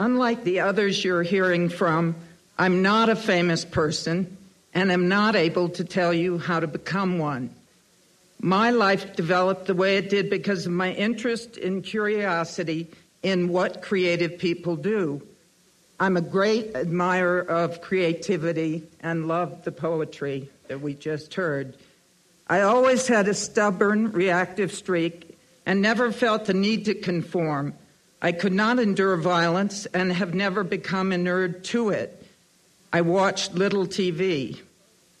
[0.00, 2.16] Unlike the others you're hearing from,
[2.58, 4.34] I'm not a famous person
[4.72, 7.50] and am not able to tell you how to become one.
[8.40, 12.88] My life developed the way it did because of my interest and curiosity
[13.22, 15.20] in what creative people do.
[16.00, 21.74] I'm a great admirer of creativity and love the poetry that we just heard.
[22.48, 27.74] I always had a stubborn, reactive streak and never felt the need to conform.
[28.22, 32.26] I could not endure violence and have never become inured to it.
[32.92, 34.60] I watched little TV.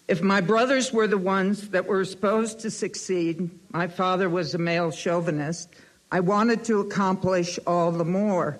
[0.06, 4.58] If my brothers were the ones that were supposed to succeed, my father was a
[4.58, 5.68] male chauvinist,
[6.12, 8.58] I wanted to accomplish all the more.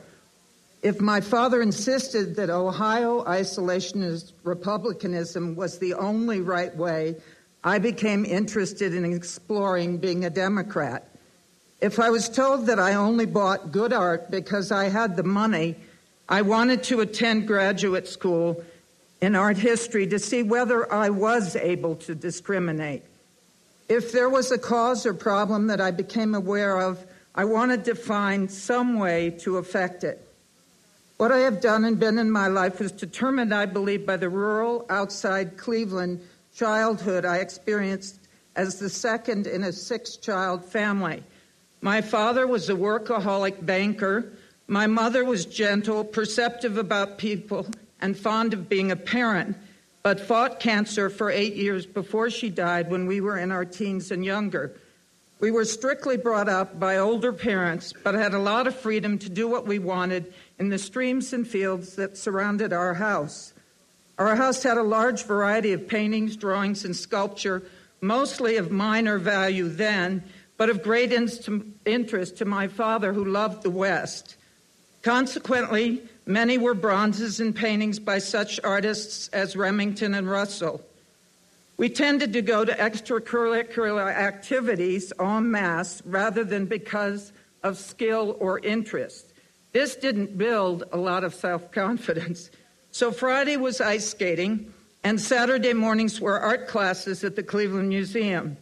[0.83, 7.17] If my father insisted that Ohio isolationist republicanism was the only right way,
[7.63, 11.10] I became interested in exploring being a Democrat.
[11.81, 15.77] If I was told that I only bought good art because I had the money,
[16.29, 18.63] I wanted to attend graduate school
[19.23, 23.03] in art history to see whether I was able to discriminate.
[23.89, 27.95] If there was a cause or problem that I became aware of, I wanted to
[27.95, 30.27] find some way to affect it.
[31.17, 34.29] What I have done and been in my life was determined, I believe, by the
[34.29, 36.21] rural, outside Cleveland
[36.55, 38.21] childhood I experienced
[38.57, 41.23] as the second in a six child family.
[41.81, 44.33] My father was a workaholic banker.
[44.67, 47.67] My mother was gentle, perceptive about people,
[48.01, 49.57] and fond of being a parent,
[50.03, 54.11] but fought cancer for eight years before she died when we were in our teens
[54.11, 54.73] and younger.
[55.41, 59.31] We were strictly brought up by older parents, but had a lot of freedom to
[59.31, 63.55] do what we wanted in the streams and fields that surrounded our house.
[64.19, 67.63] Our house had a large variety of paintings, drawings, and sculpture,
[68.03, 70.23] mostly of minor value then,
[70.61, 71.11] but of great
[71.87, 74.37] interest to my father who loved the West.
[75.01, 80.83] Consequently, many were bronzes and paintings by such artists as Remington and Russell.
[81.79, 87.33] We tended to go to extracurricular activities en masse rather than because
[87.63, 89.33] of skill or interest.
[89.73, 92.51] This didn't build a lot of self confidence.
[92.91, 94.75] So Friday was ice skating,
[95.05, 98.59] and Saturday mornings were art classes at the Cleveland Museum.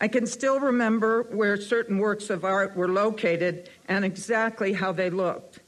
[0.00, 5.10] I can still remember where certain works of art were located and exactly how they
[5.10, 5.60] looked.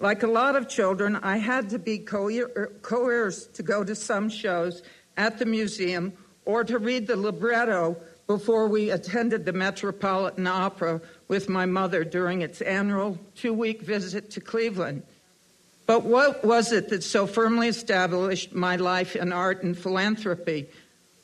[0.00, 4.28] Like a lot of children, I had to be er, coerced to go to some
[4.28, 4.82] shows
[5.16, 6.12] at the museum
[6.44, 12.42] or to read the libretto before we attended the Metropolitan Opera with my mother during
[12.42, 15.04] its annual two week visit to Cleveland.
[15.86, 20.66] But what was it that so firmly established my life in art and philanthropy?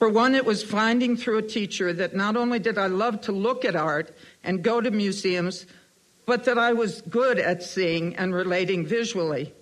[0.03, 3.31] For one, it was finding through a teacher that not only did I love to
[3.31, 5.65] look at art and go to museums,
[6.27, 9.55] but that I was good at seeing and relating visually.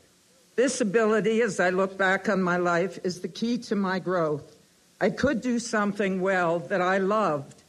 [0.56, 4.56] This ability, as I look back on my life, is the key to my growth.
[4.98, 7.62] I could do something well that I loved.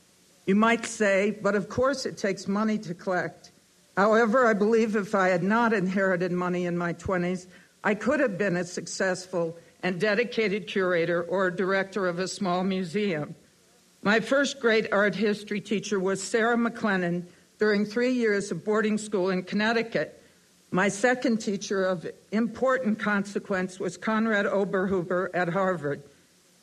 [0.46, 3.52] You might say, but of course it takes money to collect.
[3.98, 7.48] However, I believe if I had not inherited money in my 20s,
[7.84, 13.36] I could have been as successful and dedicated curator or director of a small museum.
[14.04, 17.26] My first great art history teacher was Sarah McLennan
[17.60, 20.22] during three years of boarding school in Connecticut.
[20.72, 26.02] My second teacher of important consequence was Konrad Oberhuber at Harvard.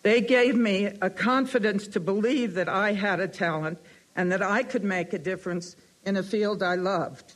[0.02, 3.78] They gave me a confidence to believe that I had a talent
[4.16, 7.34] and that I could make a difference in a field I loved.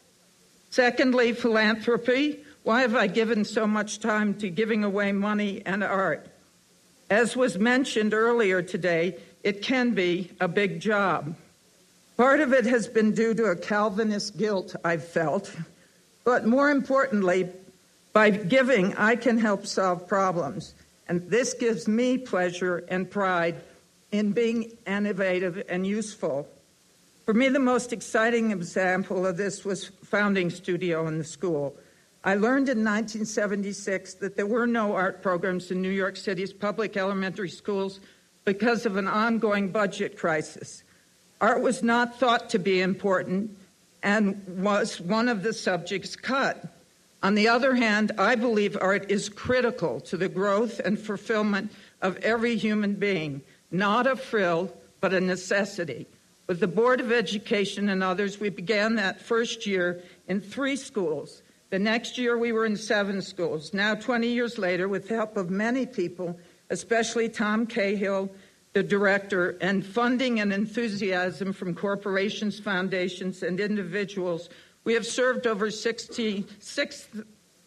[0.70, 2.40] Secondly, philanthropy.
[2.62, 6.28] Why have I given so much time to giving away money and art?
[7.10, 11.34] As was mentioned earlier today, it can be a big job.
[12.16, 15.52] Part of it has been due to a Calvinist guilt I've felt,
[16.24, 17.48] but more importantly,
[18.12, 20.74] by giving, I can help solve problems.
[21.08, 23.56] And this gives me pleasure and pride
[24.12, 26.46] in being innovative and useful.
[27.24, 31.74] For me, the most exciting example of this was founding studio in the school.
[32.24, 36.96] I learned in 1976 that there were no art programs in New York City's public
[36.96, 37.98] elementary schools
[38.44, 40.84] because of an ongoing budget crisis.
[41.40, 43.58] Art was not thought to be important
[44.04, 46.64] and was one of the subjects cut.
[47.24, 52.16] On the other hand, I believe art is critical to the growth and fulfillment of
[52.18, 53.42] every human being,
[53.72, 56.06] not a frill, but a necessity.
[56.46, 61.42] With the Board of Education and others, we began that first year in three schools.
[61.72, 63.72] The next year, we were in seven schools.
[63.72, 66.38] Now, 20 years later, with the help of many people,
[66.68, 68.30] especially Tom Cahill,
[68.74, 74.50] the director, and funding and enthusiasm from corporations, foundations, and individuals,
[74.84, 77.08] we have served over 66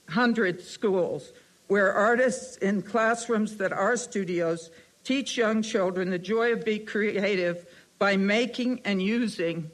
[0.06, 1.34] 100 schools
[1.66, 4.70] where artists in classrooms that are studios
[5.04, 7.66] teach young children the joy of being creative
[7.98, 9.72] by making and using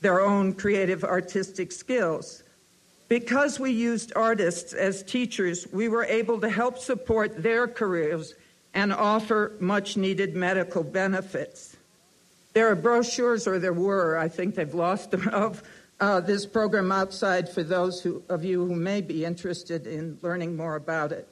[0.00, 2.44] their own creative artistic skills.
[3.08, 8.34] Because we used artists as teachers, we were able to help support their careers
[8.74, 11.76] and offer much needed medical benefits.
[12.52, 15.62] There are brochures, or there were, I think they've lost them, of
[16.00, 20.56] uh, this program outside for those who, of you who may be interested in learning
[20.56, 21.28] more about it.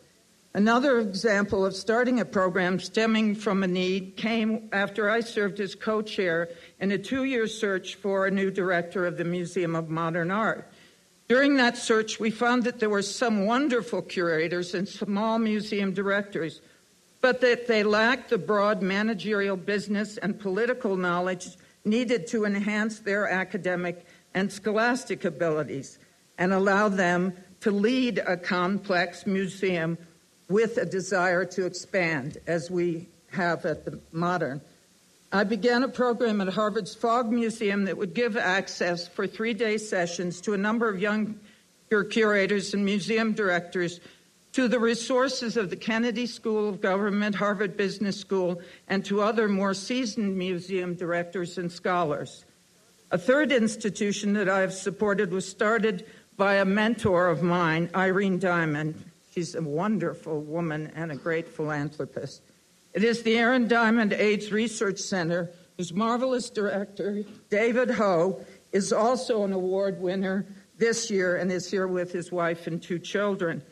[0.54, 5.74] Another example of starting a program stemming from a need came after I served as
[5.74, 6.48] co chair
[6.80, 10.66] in a two year search for a new director of the Museum of Modern Art.
[11.28, 16.60] During that search, we found that there were some wonderful curators and small museum directors,
[17.20, 21.48] but that they lacked the broad managerial business and political knowledge
[21.84, 25.98] needed to enhance their academic and scholastic abilities
[26.38, 29.98] and allow them to lead a complex museum
[30.48, 34.60] with a desire to expand, as we have at the modern.
[35.36, 39.76] I began a program at Harvard's Fogg Museum that would give access for three day
[39.76, 41.38] sessions to a number of young
[42.10, 44.00] curators and museum directors
[44.52, 49.46] to the resources of the Kennedy School of Government, Harvard Business School, and to other
[49.46, 52.46] more seasoned museum directors and scholars.
[53.10, 56.06] A third institution that I have supported was started
[56.38, 59.04] by a mentor of mine, Irene Diamond,
[59.36, 62.40] She's a wonderful woman and a great philanthropist.
[62.96, 69.44] It is the Aaron Diamond AIDS Research Center, whose marvelous director, David Ho, is also
[69.44, 70.46] an award winner
[70.78, 73.62] this year and is here with his wife and two children.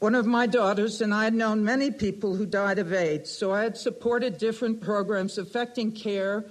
[0.00, 3.50] One of my daughters and I had known many people who died of AIDS, so
[3.50, 6.44] I had supported different programs affecting care,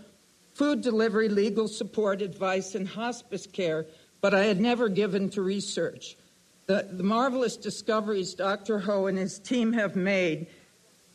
[0.56, 3.86] food delivery, legal support, advice, and hospice care,
[4.22, 6.18] but I had never given to research.
[6.66, 8.80] The, the marvelous discoveries Dr.
[8.80, 10.48] Ho and his team have made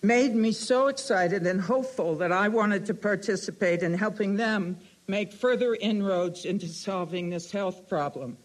[0.02, 5.32] made me so excited and hopeful that I wanted to participate in helping them make
[5.32, 8.38] further inroads into solving this health problem.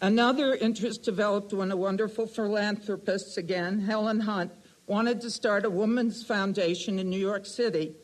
[0.00, 4.52] Another interest developed when a wonderful philanthropist, again, Helen Hunt,
[4.86, 7.94] wanted to start a women's foundation in New York City.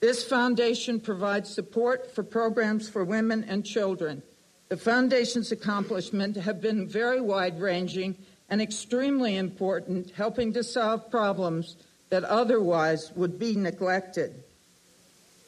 [0.00, 4.22] This foundation provides support for programs for women and children.
[4.68, 8.16] The Foundation's accomplishments have been very wide ranging
[8.48, 11.76] and extremely important, helping to solve problems
[12.10, 14.42] that otherwise would be neglected.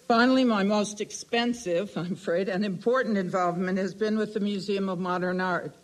[0.08, 4.98] Finally, my most expensive, I'm afraid, and important involvement has been with the Museum of
[4.98, 5.74] Modern Art.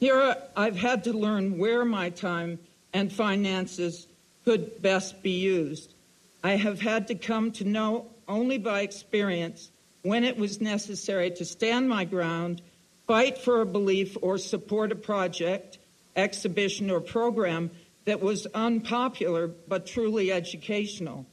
[0.00, 2.58] Here, I've had to learn where my time
[2.92, 4.06] and finances
[4.44, 5.94] could best be used.
[6.42, 9.70] I have had to come to know only by experience
[10.02, 12.60] when it was necessary to stand my ground
[13.06, 15.78] fight for a belief or support a project,
[16.16, 17.70] exhibition, or program
[18.04, 21.26] that was unpopular but truly educational.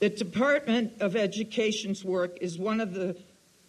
[0.00, 3.16] The Department of Education's work is one of the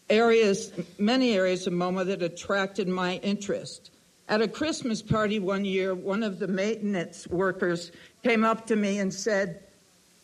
[0.09, 3.91] areas, many areas of MoMA that attracted my interest.
[4.29, 7.91] At a Christmas party one year, one of the maintenance workers
[8.23, 9.63] came up to me and said,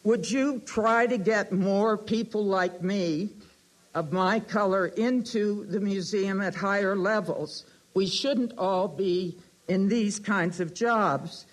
[0.04, 3.30] Would you try to get more people like me
[3.94, 7.66] of my color into the museum at higher levels.
[7.94, 11.46] We shouldn't all be in these kinds of jobs.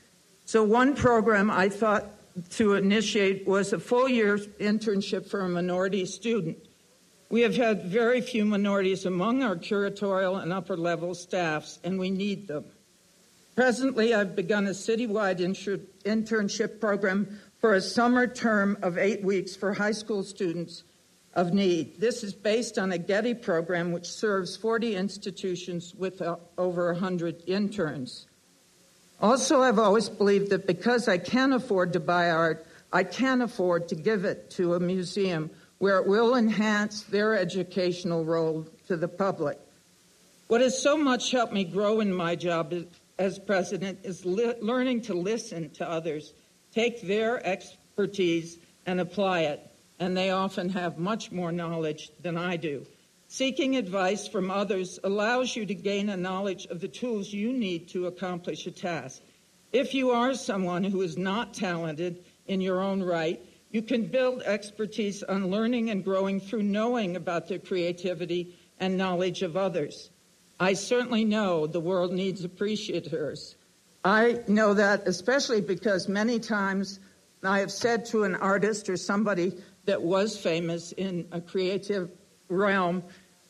[0.51, 2.07] So, one program I thought
[2.55, 6.59] to initiate was a full year internship for a minority student.
[7.29, 12.11] We have had very few minorities among our curatorial and upper level staffs, and we
[12.11, 12.65] need them.
[13.55, 19.73] Presently, I've begun a citywide internship program for a summer term of eight weeks for
[19.73, 20.83] high school students
[21.35, 22.01] of need.
[22.01, 27.45] This is based on a Getty program which serves 40 institutions with uh, over 100
[27.47, 28.27] interns.
[29.21, 33.89] Also, I've always believed that because I can afford to buy art, I can afford
[33.89, 39.09] to give it to a museum where it will enhance their educational role to the
[39.09, 39.59] public.
[40.49, 42.75] What has so much helped me grow in my job
[43.19, 46.33] as president is li- learning to listen to others,
[46.75, 52.57] take their expertise, and apply it and they often have much more knowledge than I
[52.57, 52.87] do.
[53.33, 57.87] Seeking advice from others allows you to gain a knowledge of the tools you need
[57.91, 59.23] to accomplish a task.
[59.73, 64.43] If you are someone who is not talented in your own right, you can build
[64.43, 70.11] expertise on learning and growing through knowing about the creativity and knowledge of others.
[70.59, 73.55] I certainly know the world needs appreciators.
[74.05, 76.99] I know that especially because many times
[77.45, 79.53] I have said to an artist or somebody
[79.85, 82.11] that was famous in a creative
[82.51, 83.03] realm,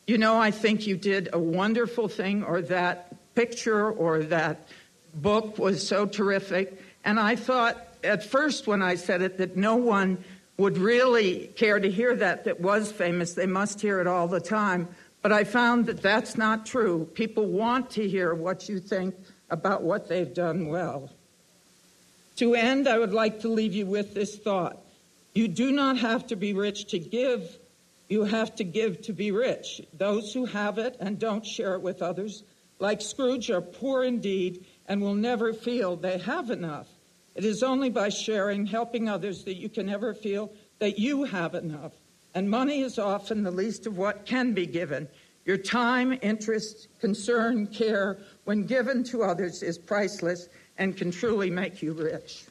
[0.07, 4.67] you know, I think you did a wonderful thing, or that picture, or that
[5.13, 6.81] book was so terrific.
[7.03, 10.23] And I thought at first when I said it that no one
[10.57, 13.33] would really care to hear that that was famous.
[13.33, 14.87] They must hear it all the time.
[15.21, 17.09] But I found that that's not true.
[17.13, 19.15] People want to hear what you think
[19.49, 21.09] about what they've done well.
[22.37, 24.77] To end, I would like to leave you with this thought.
[25.33, 27.57] You do not have to be rich to give.
[28.11, 29.81] You have to give to be rich.
[29.93, 32.43] Those who have it and don't share it with others,
[32.77, 36.89] like Scrooge, are poor indeed and will never feel they have enough.
[37.35, 41.55] It is only by sharing, helping others, that you can ever feel that you have
[41.55, 41.93] enough.
[42.35, 45.07] And money is often the least of what can be given.
[45.45, 51.81] Your time, interest, concern, care, when given to others, is priceless and can truly make
[51.81, 52.43] you rich.